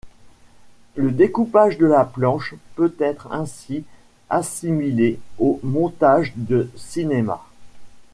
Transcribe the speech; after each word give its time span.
Le 0.95 1.11
découpage 1.11 1.77
de 1.77 1.85
la 1.85 2.05
planche 2.05 2.55
peut 2.73 2.95
être 2.97 3.31
ainsi 3.31 3.83
assimilé 4.31 5.19
au 5.37 5.59
montage 5.61 6.33
de 6.37 6.71
cinéma. 6.75 7.45